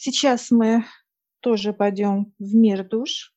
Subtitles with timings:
[0.00, 0.84] Сейчас мы
[1.40, 3.34] тоже пойдем в мир душ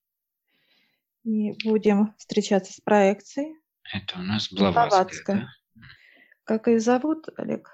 [1.24, 3.56] и будем встречаться с проекцией.
[3.92, 5.54] Это у нас Блаватская, Блаватская.
[5.74, 5.82] да?
[6.44, 7.68] Как ее зовут, Олег?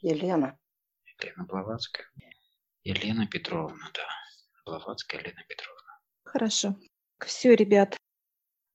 [0.00, 0.58] Елена.
[1.06, 2.06] Елена Блаватская.
[2.82, 4.08] Елена Петровна, да.
[4.66, 6.00] Блаватская Елена Петровна.
[6.24, 6.76] Хорошо.
[7.24, 7.96] Все, ребят,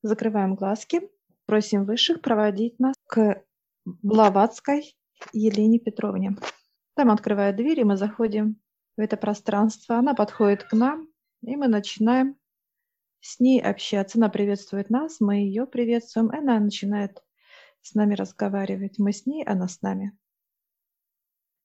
[0.03, 1.01] закрываем глазки.
[1.45, 3.43] Просим высших проводить нас к
[3.83, 4.95] Блаватской
[5.33, 6.37] Елене Петровне.
[6.95, 8.61] Там открывает дверь, и мы заходим
[8.97, 9.97] в это пространство.
[9.97, 11.07] Она подходит к нам,
[11.41, 12.37] и мы начинаем
[13.21, 14.17] с ней общаться.
[14.17, 17.23] Она приветствует нас, мы ее приветствуем, и она начинает
[17.81, 18.97] с нами разговаривать.
[18.97, 20.17] Мы с ней, она с нами.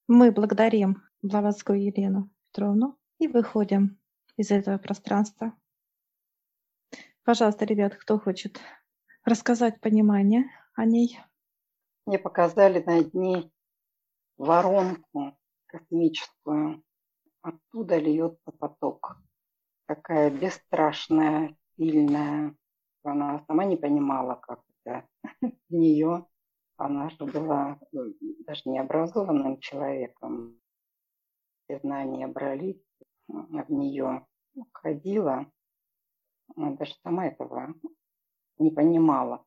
[0.06, 3.98] Мы благодарим Блаватскую Елену Петровну и выходим
[4.37, 5.56] из этого пространства.
[7.25, 8.61] Пожалуйста, ребят, кто хочет
[9.25, 11.19] рассказать понимание о ней?
[12.05, 13.51] Мне показали на дне
[14.37, 16.83] воронку космическую.
[17.42, 19.16] Оттуда льется поток.
[19.87, 22.56] Такая бесстрашная, сильная.
[23.03, 25.08] Она сама не понимала, как это
[25.69, 26.27] в нее.
[26.77, 28.14] Она же была ну,
[28.47, 30.61] даже необразованным человеком.
[31.64, 32.83] Все знания брались
[33.27, 34.27] в нее.
[34.72, 35.50] Ходила.
[36.55, 37.74] Она даже сама этого
[38.58, 39.45] не понимала.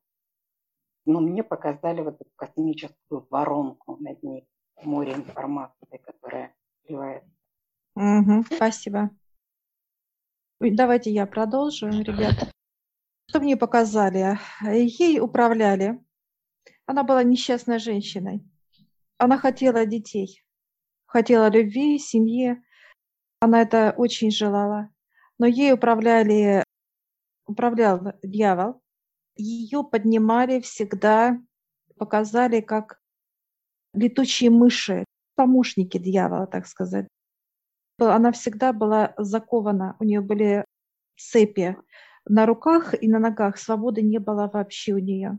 [1.06, 4.48] Но мне показали вот эту космическую воронку над ней,
[4.82, 7.35] море информации, которая сливается.
[7.96, 9.10] Угу, спасибо.
[10.60, 12.52] Давайте я продолжу, ребята.
[13.28, 14.38] Что мне показали?
[14.62, 16.00] Ей управляли.
[16.86, 18.48] Она была несчастной женщиной.
[19.18, 20.44] Она хотела детей,
[21.06, 22.62] хотела любви, семьи.
[23.40, 24.90] Она это очень желала.
[25.38, 26.62] Но ей управляли,
[27.46, 28.80] управлял дьявол
[29.36, 31.38] ее поднимали всегда,
[31.96, 33.00] показали как
[33.92, 37.06] летучие мыши, помощники дьявола, так сказать.
[37.98, 40.64] Она всегда была закована, у нее были
[41.16, 41.76] цепи
[42.26, 45.38] на руках и на ногах, свободы не было вообще у нее.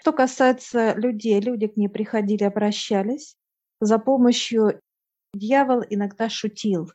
[0.00, 3.36] Что касается людей, люди к ней приходили, обращались.
[3.80, 4.80] За помощью
[5.32, 6.92] дьявол иногда шутил.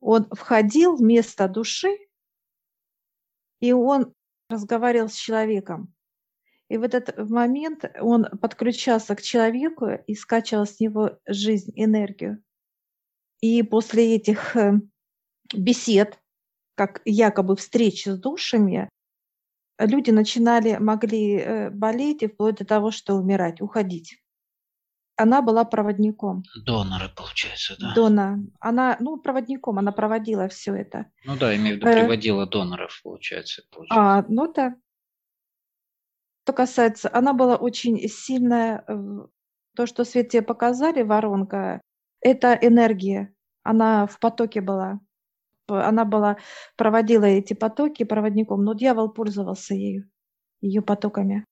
[0.00, 1.96] Он входил вместо души,
[3.60, 4.12] и он
[4.50, 5.94] разговаривал с человеком.
[6.68, 12.43] И в этот момент он подключался к человеку и скачивал с него жизнь, энергию.
[13.40, 14.80] И после этих э,
[15.54, 16.18] бесед,
[16.74, 18.88] как якобы встречи с душами,
[19.78, 24.18] люди начинали, могли э, болеть и вплоть до того, что умирать, уходить.
[25.16, 26.42] Она была проводником.
[26.64, 27.94] Доноры, получается, да?
[27.94, 28.44] Дона.
[28.58, 31.06] Она, ну, проводником, она проводила все это.
[31.24, 33.62] Ну да, имею в виду, э, приводила доноров, получается.
[33.70, 34.00] получается.
[34.00, 34.74] А, ну да.
[36.42, 38.84] Что касается, она была очень сильная.
[39.76, 41.80] То, что Свет тебе показали, воронка,
[42.24, 43.32] это энергия.
[43.62, 44.98] Она в потоке была.
[45.68, 46.38] Она была,
[46.76, 50.10] проводила эти потоки проводником, но дьявол пользовался ею,
[50.60, 51.46] ее потоками.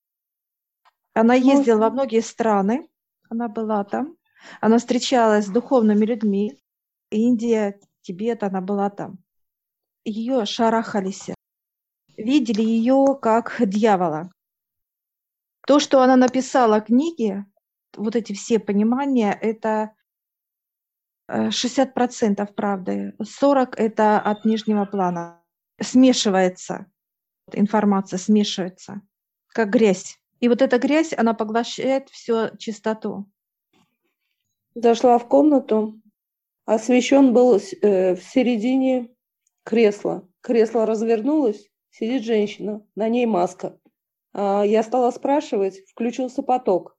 [1.14, 2.88] Она ездила во многие страны,
[3.30, 4.16] она была там.
[4.60, 6.58] Она встречалась с духовными людьми.
[7.10, 9.18] Индия, Тибет, она была там.
[10.04, 11.30] Ее шарахались.
[12.16, 14.30] Видели ее как дьявола.
[15.66, 17.44] То, что она написала книги,
[17.96, 19.94] вот эти все понимания, это
[21.30, 25.42] 60% э, правды, 40% это от нижнего плана.
[25.80, 26.86] Смешивается,
[27.52, 29.02] информация смешивается,
[29.48, 30.18] как грязь.
[30.40, 33.30] И вот эта грязь, она поглощает всю чистоту.
[34.74, 36.00] Зашла в комнату,
[36.64, 39.14] освещен был э, в середине
[39.64, 40.28] кресла.
[40.40, 43.78] Кресло развернулось, сидит женщина, на ней маска.
[44.32, 46.96] А я стала спрашивать, включился поток.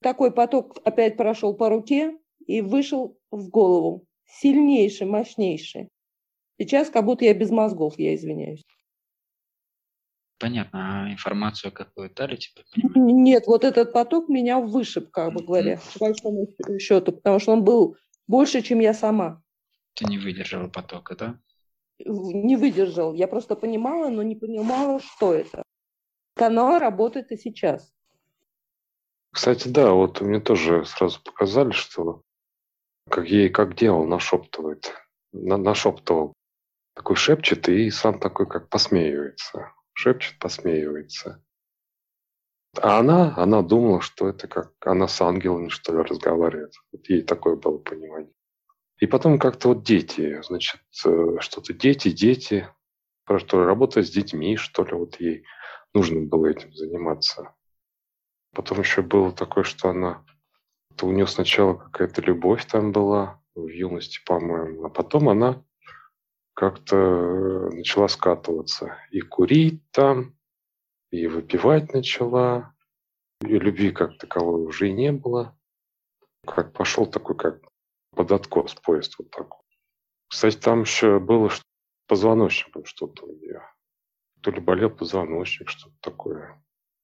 [0.00, 2.16] Такой поток опять прошел по руке
[2.48, 4.04] и вышел в голову.
[4.24, 5.90] Сильнейший, мощнейший.
[6.58, 8.64] Сейчас как будто я без мозгов, я извиняюсь.
[10.38, 11.04] Понятно.
[11.06, 12.64] А информацию какую дали тебе?
[12.94, 16.48] Нет, вот этот поток меня вышиб, как бы говоря, по большому
[16.78, 19.42] счету, потому что он был больше, чем я сама.
[19.94, 21.38] Ты не выдержала потока, да?
[21.98, 23.14] Не выдержал.
[23.14, 25.62] Я просто понимала, но не понимала, что это.
[26.34, 27.92] Канал работает и сейчас.
[29.32, 32.22] Кстати, да, вот мне тоже сразу показали, что
[33.08, 34.94] как ей как делал, нашептывает.
[35.32, 36.34] На, нашептывал.
[36.94, 41.42] Такой шепчет и сам такой как посмеивается шепчет, посмеивается.
[42.80, 46.74] А она, она думала, что это как она с ангелами, что ли, разговаривает.
[46.92, 48.32] Вот ей такое было понимание.
[49.00, 52.68] И потом как-то вот дети, значит, э, что-то дети, дети,
[53.24, 55.44] про что работать с детьми, что ли, вот ей
[55.94, 57.54] нужно было этим заниматься.
[58.54, 60.24] Потом еще было такое, что она,
[60.98, 64.84] то у нее сначала какая-то любовь там была, в юности, по-моему.
[64.84, 65.64] А потом она
[66.54, 68.98] как-то э, начала скатываться.
[69.12, 70.36] И курить там,
[71.10, 72.74] и выпивать начала.
[73.42, 75.56] И любви как таковой уже и не было.
[76.44, 77.60] Как пошел такой, как
[78.10, 79.54] под откос поезд вот так.
[80.28, 81.64] Кстати, там еще было что
[82.08, 83.62] позвоночником что-то у нее.
[84.42, 86.60] То ли болел позвоночник, что-то такое.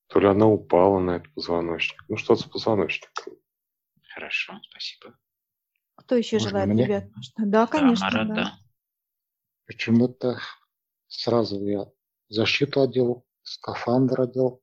[0.08, 2.02] То ли она упала на этот позвоночник.
[2.08, 3.35] Ну, что-то с позвоночником.
[4.14, 5.19] Хорошо, спасибо.
[5.96, 6.84] Кто еще Можно желает, мне?
[6.84, 7.05] ребят?
[7.37, 8.11] Да, конечно.
[8.11, 8.34] Да, Марат, да.
[8.34, 8.58] да.
[9.66, 10.38] Почему-то
[11.08, 11.87] сразу я
[12.28, 14.62] защиту одел, скафандр одел.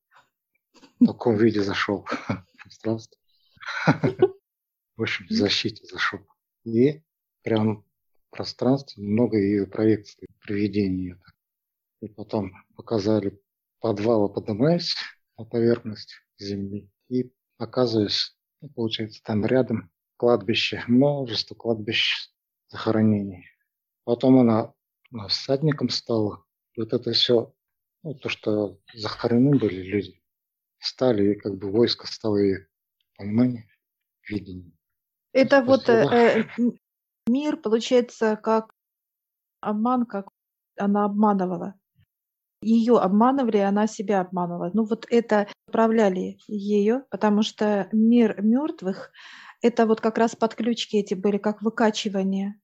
[1.00, 3.18] В таком виде зашел в пространство.
[4.98, 6.20] В общем, в защите зашел.
[6.64, 7.02] И
[7.42, 11.16] прям в пространстве много ее проекций, приведений.
[12.02, 13.42] И потом показали
[13.80, 14.96] подвалы, поднимаюсь
[15.38, 22.30] на поверхность земли и оказываюсь, ну, получается, там рядом кладбище, множество кладбищ
[22.70, 23.48] захоронений.
[24.04, 24.74] Потом она
[25.28, 26.46] всадником стала.
[26.78, 27.54] Вот это все,
[28.04, 30.22] ну, то, что захоронены были люди,
[30.80, 32.66] стали, и как бы войско стало и
[33.18, 33.68] понимание,
[34.28, 34.72] видение.
[35.34, 36.48] Это вот э,
[37.28, 38.74] мир, получается, как
[39.60, 40.28] обман, как
[40.78, 41.76] она обманывала.
[42.62, 44.72] Ее обманывали, она себя обманывала.
[44.74, 49.12] Ну вот это управляли ее, потому что мир мертвых–
[49.62, 52.60] это вот как раз подключки эти были, как выкачивание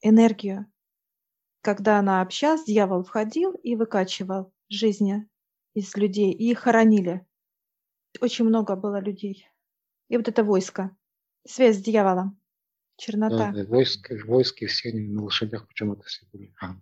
[0.00, 0.66] энергию.
[1.62, 5.28] Когда она общалась, дьявол входил и выкачивал жизни
[5.74, 7.26] из людей, и хоронили.
[8.20, 9.48] Очень много было людей.
[10.08, 10.96] И вот это войско.
[11.46, 12.40] Связь с дьяволом.
[12.96, 13.50] Чернота.
[13.50, 16.54] Да, войско, войски все они на лошадях почему-то все были.
[16.60, 16.76] А,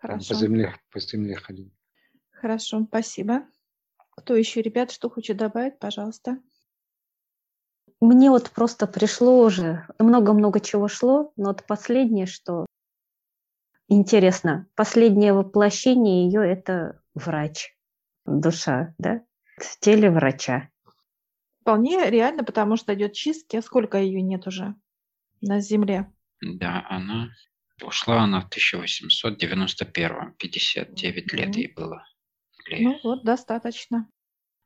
[0.00, 0.34] Хорошо.
[0.34, 1.70] По земле, по земле ходили.
[2.30, 3.44] Хорошо, спасибо.
[4.10, 6.38] Кто еще, ребят, что хочет добавить, пожалуйста?
[8.00, 12.66] Мне вот просто пришло уже, много-много чего шло, но вот последнее, что
[13.92, 17.76] Интересно, последнее воплощение ее– это врач,
[18.24, 19.24] душа, да?
[19.58, 20.68] В теле врача.
[21.60, 23.56] Вполне реально, потому что идет чистки.
[23.56, 24.76] А сколько ее нет уже
[25.40, 26.10] на Земле?
[26.40, 27.30] Да, она
[27.82, 31.36] ушла она в 1891 59 mm-hmm.
[31.36, 32.04] лет ей было.
[32.70, 34.08] Ну вот, достаточно.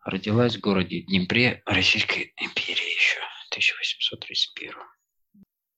[0.05, 3.20] Родилась в городе Днепре Российской империи еще,
[3.50, 4.75] 1831.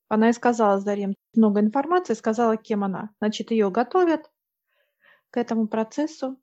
[0.09, 3.11] Она и сказала Зарем много информации, сказала, кем она.
[3.19, 4.29] Значит, ее готовят
[5.31, 6.41] к этому процессу.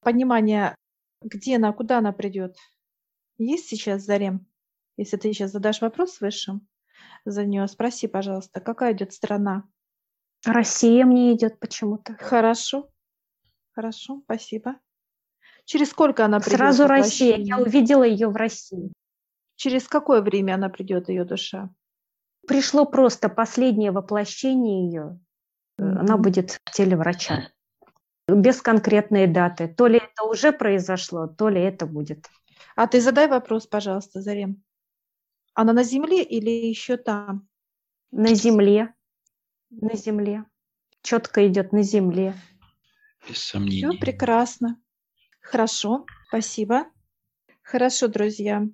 [0.00, 0.74] Понимание,
[1.22, 2.56] где она, куда она придет.
[3.38, 4.46] Есть сейчас Зарем?
[4.96, 6.66] Если ты сейчас задашь вопрос высшим
[7.24, 9.68] за нее, спроси, пожалуйста, какая идет страна?
[10.46, 12.16] Россия мне идет почему-то.
[12.20, 12.88] Хорошо.
[13.72, 14.76] Хорошо, спасибо.
[15.64, 16.58] Через сколько она придет?
[16.58, 17.36] Сразу Россия.
[17.36, 18.92] Я увидела ее в России.
[19.56, 21.70] Через какое время она придет, ее душа?
[22.46, 25.20] пришло просто последнее воплощение ее.
[25.78, 25.98] Mm-hmm.
[25.98, 27.50] Она будет в теле врача.
[28.28, 29.68] Без конкретной даты.
[29.68, 32.26] То ли это уже произошло, то ли это будет.
[32.74, 34.62] А ты задай вопрос, пожалуйста, Зарем.
[35.54, 37.48] Она на земле или еще там?
[38.10, 38.94] На земле.
[39.80, 40.44] На земле.
[41.02, 42.34] Четко идет на земле.
[43.28, 43.88] Без сомнений.
[43.88, 44.80] Все прекрасно.
[45.40, 46.86] Хорошо, спасибо.
[47.62, 48.66] Хорошо, друзья.